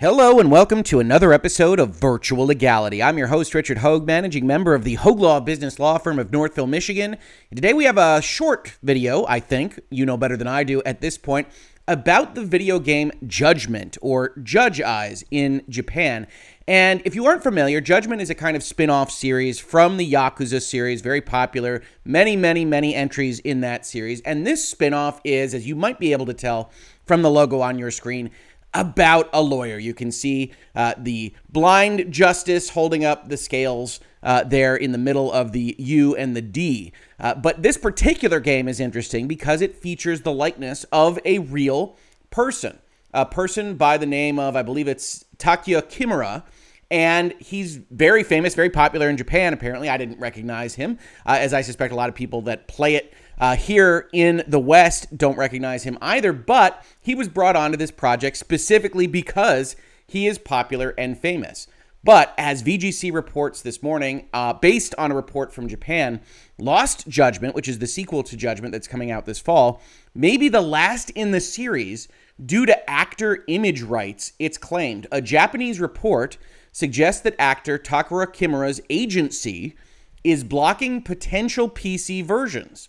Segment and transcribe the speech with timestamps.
[0.00, 3.02] Hello and welcome to another episode of Virtual Legality.
[3.02, 6.30] I'm your host, Richard Hogue, managing member of the Hogue Law Business Law Firm of
[6.30, 7.16] Northville, Michigan.
[7.52, 11.00] Today we have a short video, I think, you know better than I do at
[11.00, 11.48] this point,
[11.88, 16.28] about the video game Judgment or Judge Eyes in Japan.
[16.68, 20.08] And if you aren't familiar, Judgment is a kind of spin off series from the
[20.08, 21.82] Yakuza series, very popular.
[22.04, 24.20] Many, many, many entries in that series.
[24.20, 26.70] And this spin off is, as you might be able to tell
[27.04, 28.30] from the logo on your screen,
[28.78, 29.76] about a lawyer.
[29.76, 34.98] You can see uh, the blind justice holding up the scales uh, there in the
[34.98, 36.92] middle of the U and the D.
[37.18, 41.96] Uh, but this particular game is interesting because it features the likeness of a real
[42.30, 42.78] person,
[43.12, 46.44] a person by the name of, I believe it's Takuya Kimura.
[46.90, 49.88] And he's very famous, very popular in Japan, apparently.
[49.88, 53.12] I didn't recognize him, uh, as I suspect a lot of people that play it
[53.38, 57.90] uh, here in the West don't recognize him either, but he was brought onto this
[57.90, 61.68] project specifically because he is popular and famous.
[62.04, 66.20] But as VGC reports this morning, uh, based on a report from Japan,
[66.56, 69.82] Lost Judgment, which is the sequel to Judgment that's coming out this fall,
[70.14, 72.08] may be the last in the series
[72.44, 75.06] due to actor image rights, it's claimed.
[75.10, 76.38] A Japanese report
[76.78, 79.74] suggests that actor Takuya Kimura's agency
[80.22, 82.88] is blocking potential PC versions.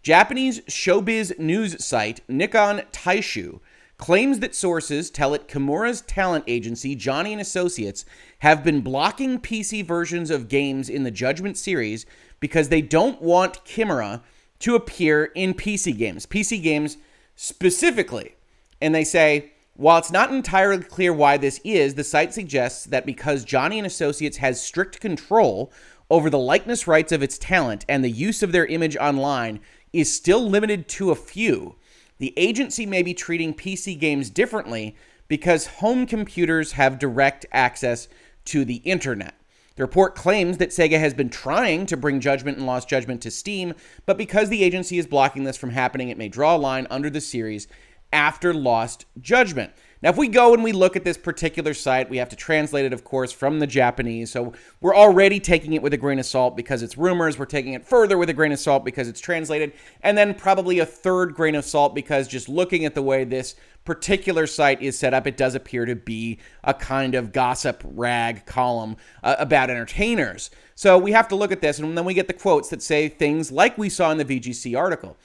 [0.00, 3.58] Japanese showbiz news site Nikkan Taishu
[3.98, 8.04] claims that sources tell it Kimura's talent agency, Johnny and Associates,
[8.38, 12.06] have been blocking PC versions of games in the Judgment series
[12.38, 14.22] because they don't want Kimura
[14.60, 16.26] to appear in PC games.
[16.26, 16.96] PC games
[17.34, 18.36] specifically.
[18.80, 23.04] And they say, while it's not entirely clear why this is, the site suggests that
[23.04, 25.70] because Johnny and Associates has strict control
[26.08, 29.60] over the likeness rights of its talent and the use of their image online,
[29.92, 31.76] is still limited to a few.
[32.18, 34.96] The agency may be treating PC games differently
[35.28, 38.08] because home computers have direct access
[38.46, 39.34] to the internet.
[39.74, 43.30] The report claims that Sega has been trying to bring Judgment and Lost Judgment to
[43.30, 43.74] Steam,
[44.06, 47.10] but because the agency is blocking this from happening, it may draw a line under
[47.10, 47.68] the series
[48.12, 49.72] after Lost Judgment.
[50.02, 52.84] Now, if we go and we look at this particular site, we have to translate
[52.84, 54.30] it, of course, from the Japanese.
[54.30, 57.38] So we're already taking it with a grain of salt because it's rumors.
[57.38, 59.72] We're taking it further with a grain of salt because it's translated.
[60.02, 63.56] And then probably a third grain of salt because just looking at the way this
[63.86, 68.44] particular site is set up, it does appear to be a kind of gossip rag
[68.44, 70.50] column uh, about entertainers.
[70.74, 73.08] So we have to look at this, and then we get the quotes that say
[73.08, 75.16] things like we saw in the VGC article.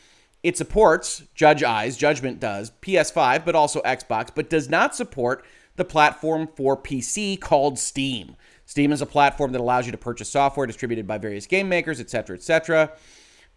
[0.44, 5.86] It supports Judge Eyes, Judgment does, PS5, but also Xbox, but does not support the
[5.86, 8.36] platform for PC called Steam.
[8.66, 12.00] Steam is a platform that allows you to purchase software distributed by various game makers,
[12.00, 12.92] etc., etc.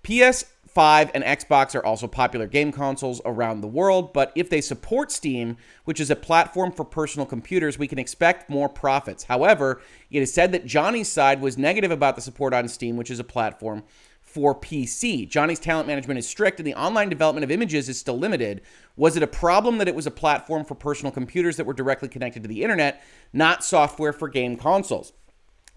[0.03, 5.11] PS5 and Xbox are also popular game consoles around the world, but if they support
[5.11, 9.25] Steam, which is a platform for personal computers, we can expect more profits.
[9.25, 9.81] However,
[10.11, 13.19] it is said that Johnny's side was negative about the support on Steam, which is
[13.19, 13.83] a platform
[14.34, 15.28] for PC.
[15.28, 18.62] Johnny's talent management is strict and the online development of images is still limited.
[18.97, 22.09] Was it a problem that it was a platform for personal computers that were directly
[22.09, 25.12] connected to the internet, not software for game consoles?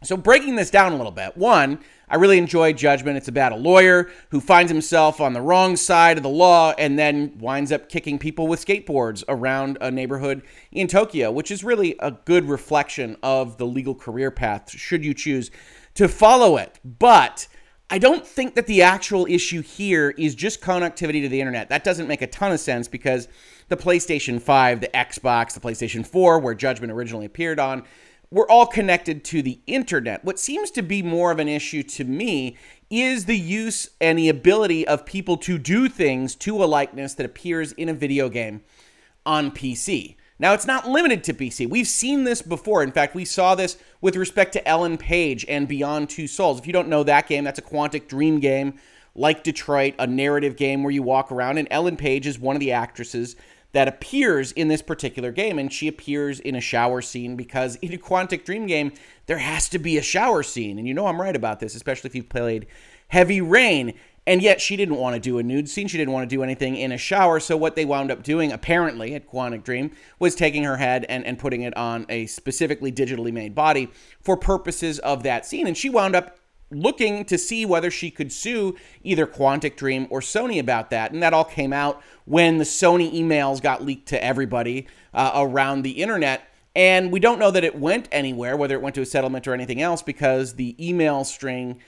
[0.03, 3.17] So, breaking this down a little bit, one, I really enjoy Judgment.
[3.17, 6.99] It's about a lawyer who finds himself on the wrong side of the law and
[6.99, 11.95] then winds up kicking people with skateboards around a neighborhood in Tokyo, which is really
[11.99, 15.49] a good reflection of the legal career path, should you choose
[15.95, 16.79] to follow it.
[16.85, 17.47] But
[17.89, 21.69] I don't think that the actual issue here is just connectivity to the internet.
[21.69, 23.29] That doesn't make a ton of sense because
[23.69, 27.83] the PlayStation 5, the Xbox, the PlayStation 4, where Judgment originally appeared on,
[28.29, 30.25] were all connected to the internet.
[30.25, 32.57] What seems to be more of an issue to me
[32.89, 37.25] is the use and the ability of people to do things to a likeness that
[37.25, 38.63] appears in a video game
[39.25, 40.17] on PC.
[40.39, 41.67] Now, it's not limited to PC.
[41.67, 42.83] We've seen this before.
[42.83, 46.59] In fact, we saw this with respect to Ellen Page and Beyond Two Souls.
[46.59, 48.75] If you don't know that game, that's a Quantic Dream game
[49.15, 52.59] like Detroit, a narrative game where you walk around, and Ellen Page is one of
[52.59, 53.35] the actresses
[53.73, 57.93] that appears in this particular game, and she appears in a shower scene because in
[57.93, 58.93] a Quantic Dream game,
[59.25, 60.77] there has to be a shower scene.
[60.77, 62.67] And you know I'm right about this, especially if you've played
[63.09, 63.93] Heavy Rain.
[64.27, 65.87] And yet she didn't want to do a nude scene.
[65.87, 67.39] She didn't want to do anything in a shower.
[67.39, 71.25] So what they wound up doing, apparently at Quantic Dream, was taking her head and,
[71.25, 73.89] and putting it on a specifically digitally made body
[74.21, 75.65] for purposes of that scene.
[75.65, 76.37] And she wound up
[76.69, 81.13] looking to see whether she could sue either Quantic Dream or Sony about that.
[81.13, 85.83] And that all came out when the Sony emails got leaked to everybody uh, around
[85.83, 86.49] the internet.
[86.75, 89.53] And we don't know that it went anywhere, whether it went to a settlement or
[89.53, 91.79] anything else, because the email string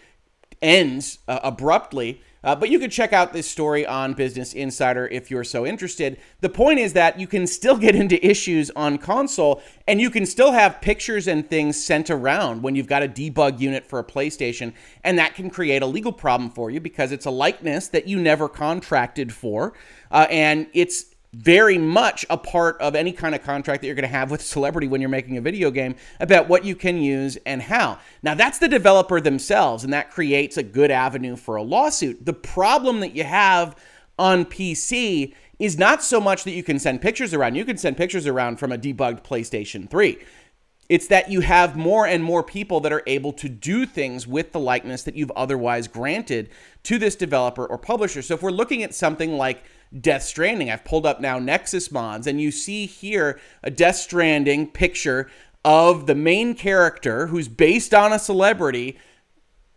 [0.62, 5.30] ends uh, abruptly Uh, but you can check out this story on Business Insider if
[5.30, 6.20] you're so interested.
[6.40, 10.26] The point is that you can still get into issues on console and you can
[10.26, 14.04] still have pictures and things sent around when you've got a debug unit for a
[14.04, 14.74] PlayStation.
[15.04, 18.20] And that can create a legal problem for you because it's a likeness that you
[18.20, 19.74] never contracted for.
[20.12, 24.02] Uh, and it's very much a part of any kind of contract that you're going
[24.04, 26.98] to have with a celebrity when you're making a video game about what you can
[26.98, 28.00] use and how.
[28.24, 32.26] Now, that's the developer themselves, and that creates a good avenue for a lawsuit.
[32.26, 33.76] The problem that you have
[34.18, 37.56] on PC is not so much that you can send pictures around.
[37.56, 40.18] You can send pictures around from a debugged PlayStation 3.
[40.88, 44.52] It's that you have more and more people that are able to do things with
[44.52, 46.50] the likeness that you've otherwise granted
[46.84, 48.24] to this developer or publisher.
[48.24, 49.64] So if we're looking at something like
[49.98, 50.70] Death Stranding.
[50.70, 55.30] I've pulled up now Nexus mods, and you see here a Death Stranding picture
[55.66, 58.98] of the main character who's based on a celebrity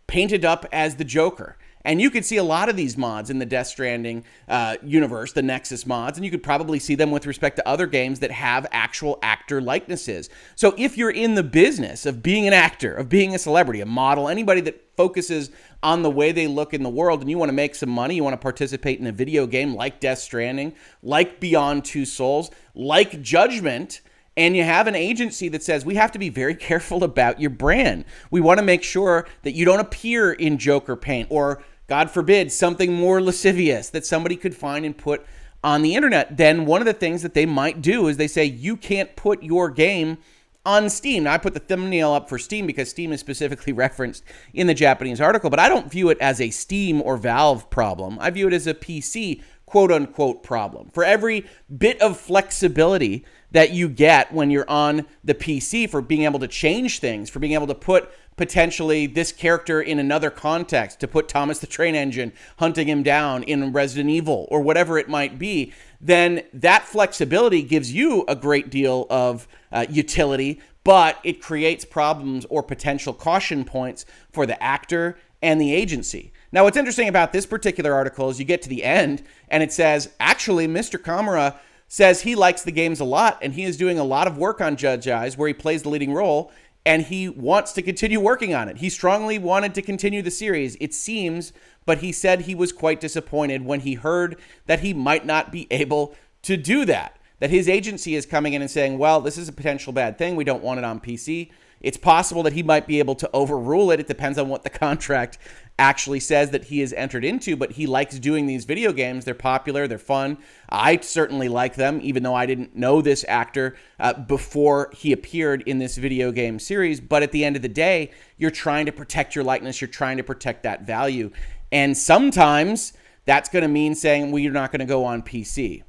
[0.07, 1.57] painted up as the Joker.
[1.85, 5.33] And you could see a lot of these mods in the Death Stranding uh, universe,
[5.33, 8.31] the Nexus mods, and you could probably see them with respect to other games that
[8.31, 10.29] have actual actor likenesses.
[10.55, 13.85] So if you're in the business of being an actor, of being a celebrity, a
[13.85, 15.49] model, anybody that focuses
[15.81, 18.15] on the way they look in the world and you want to make some money,
[18.15, 22.49] you want to participate in a video game like Death Stranding, like Beyond Two Souls,
[22.73, 24.01] like Judgment,
[24.35, 27.49] and you have an agency that says we have to be very careful about your
[27.49, 28.05] brand.
[28.31, 32.51] We want to make sure that you don't appear in Joker paint or God forbid,
[32.51, 35.23] something more lascivious that somebody could find and put
[35.63, 38.45] on the internet, then one of the things that they might do is they say
[38.45, 40.17] you can't put your game
[40.65, 41.25] on Steam.
[41.25, 44.23] Now, I put the thumbnail up for Steam because Steam is specifically referenced
[44.55, 48.17] in the Japanese article, but I don't view it as a Steam or Valve problem.
[48.19, 50.89] I view it as a PC quote unquote problem.
[50.95, 51.45] For every
[51.77, 56.47] bit of flexibility that you get when you're on the PC for being able to
[56.47, 61.27] change things, for being able to put potentially this character in another context, to put
[61.27, 65.73] Thomas the Train Engine hunting him down in Resident Evil or whatever it might be,
[66.01, 72.45] then that flexibility gives you a great deal of uh, utility, but it creates problems
[72.49, 76.31] or potential caution points for the actor and the agency.
[76.51, 79.73] Now, what's interesting about this particular article is you get to the end and it
[79.73, 80.99] says, actually, Mr.
[80.99, 81.57] Komura
[81.87, 84.61] says he likes the games a lot and he is doing a lot of work
[84.61, 86.51] on Judge Eyes where he plays the leading role
[86.85, 88.77] and he wants to continue working on it.
[88.77, 91.53] He strongly wanted to continue the series, it seems,
[91.85, 95.67] but he said he was quite disappointed when he heard that he might not be
[95.71, 97.17] able to do that.
[97.39, 100.35] That his agency is coming in and saying, well, this is a potential bad thing.
[100.35, 101.51] We don't want it on PC.
[101.83, 103.99] It's possible that he might be able to overrule it.
[103.99, 105.37] It depends on what the contract
[105.77, 109.25] actually says that he has entered into, but he likes doing these video games.
[109.25, 110.37] They're popular, they're fun.
[110.69, 115.63] I certainly like them, even though I didn't know this actor uh, before he appeared
[115.63, 117.01] in this video game series.
[117.01, 120.17] But at the end of the day, you're trying to protect your likeness, you're trying
[120.17, 121.31] to protect that value.
[121.71, 122.93] And sometimes
[123.25, 125.83] that's going to mean saying, well, you're not going to go on PC.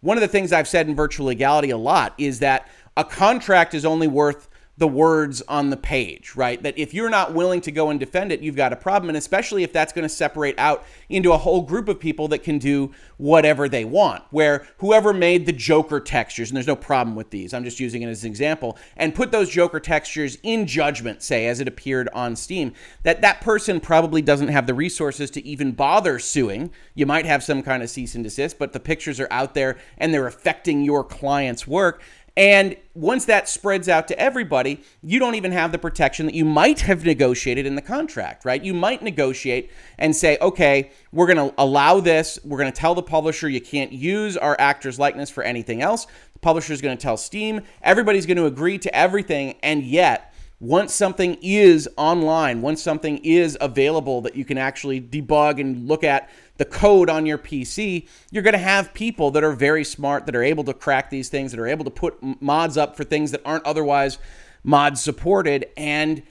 [0.00, 3.74] One of the things I've said in virtual legality a lot is that a contract
[3.74, 4.48] is only worth
[4.80, 6.62] the words on the page, right?
[6.62, 9.10] That if you're not willing to go and defend it, you've got a problem.
[9.10, 12.42] And especially if that's going to separate out into a whole group of people that
[12.42, 17.14] can do whatever they want, where whoever made the Joker textures, and there's no problem
[17.14, 20.66] with these, I'm just using it as an example, and put those Joker textures in
[20.66, 25.30] judgment, say, as it appeared on Steam, that that person probably doesn't have the resources
[25.32, 26.70] to even bother suing.
[26.94, 29.76] You might have some kind of cease and desist, but the pictures are out there
[29.98, 32.00] and they're affecting your client's work.
[32.40, 36.46] And once that spreads out to everybody, you don't even have the protection that you
[36.46, 38.64] might have negotiated in the contract, right?
[38.64, 42.38] You might negotiate and say, okay, we're going to allow this.
[42.42, 46.06] We're going to tell the publisher you can't use our actor's likeness for anything else.
[46.32, 47.60] The publisher is going to tell Steam.
[47.82, 49.56] Everybody's going to agree to everything.
[49.62, 50.29] And yet,
[50.60, 56.04] once something is online, once something is available that you can actually debug and look
[56.04, 60.26] at the code on your PC, you're going to have people that are very smart,
[60.26, 63.04] that are able to crack these things, that are able to put mods up for
[63.04, 64.18] things that aren't otherwise
[64.62, 66.22] mod supported, and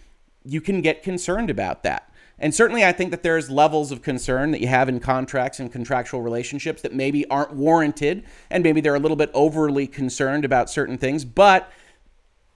[0.46, 2.06] you can get concerned about that.
[2.38, 5.72] And certainly, I think that there's levels of concern that you have in contracts and
[5.72, 10.70] contractual relationships that maybe aren't warranted, and maybe they're a little bit overly concerned about
[10.70, 11.26] certain things.
[11.26, 11.70] But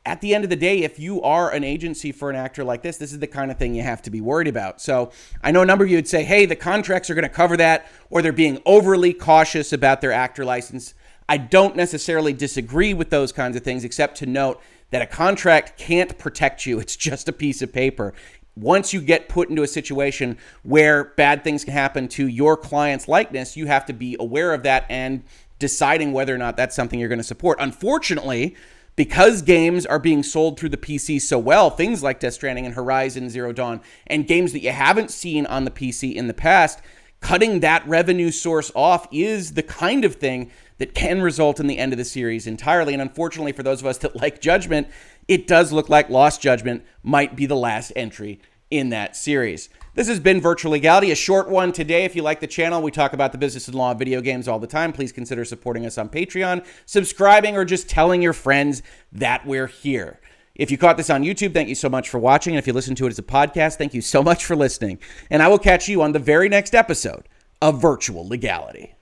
[0.05, 2.81] at the end of the day, if you are an agency for an actor like
[2.81, 4.81] this, this is the kind of thing you have to be worried about.
[4.81, 7.29] So I know a number of you would say, hey, the contracts are going to
[7.29, 10.93] cover that, or they're being overly cautious about their actor license.
[11.29, 15.77] I don't necessarily disagree with those kinds of things, except to note that a contract
[15.77, 16.79] can't protect you.
[16.79, 18.13] It's just a piece of paper.
[18.57, 23.07] Once you get put into a situation where bad things can happen to your client's
[23.07, 25.24] likeness, you have to be aware of that and
[25.60, 27.57] deciding whether or not that's something you're going to support.
[27.62, 28.55] Unfortunately,
[28.96, 32.76] because games are being sold through the PC so well, things like Death Stranding and
[32.76, 36.80] Horizon Zero Dawn, and games that you haven't seen on the PC in the past,
[37.20, 41.78] cutting that revenue source off is the kind of thing that can result in the
[41.78, 42.94] end of the series entirely.
[42.94, 44.88] And unfortunately, for those of us that like Judgment,
[45.28, 48.42] it does look like Lost Judgment might be the last entry
[48.74, 49.70] in that series.
[49.94, 52.06] This has been Virtual Legality, a short one today.
[52.06, 54.48] If you like the channel, we talk about the business and law of video games
[54.48, 54.92] all the time.
[54.92, 60.20] Please consider supporting us on Patreon, subscribing, or just telling your friends that we're here.
[60.56, 62.53] If you caught this on YouTube, thank you so much for watching.
[62.53, 64.98] And if you listen to it as a podcast, thank you so much for listening.
[65.30, 67.30] And I will catch you on the very next episode
[67.62, 68.96] of Virtual Legality.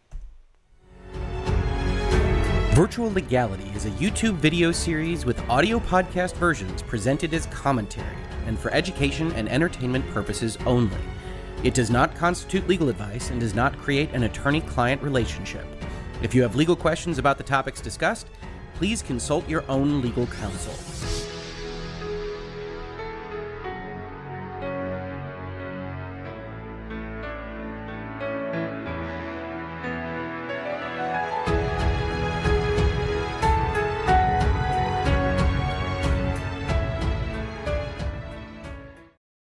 [2.74, 8.58] Virtual Legality is a YouTube video series with audio podcast versions presented as commentary and
[8.60, 10.98] for education and entertainment purposes only.
[11.64, 15.66] It does not constitute legal advice and does not create an attorney client relationship.
[16.22, 18.28] If you have legal questions about the topics discussed,
[18.76, 21.21] please consult your own legal counsel.